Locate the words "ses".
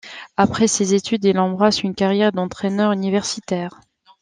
0.67-0.95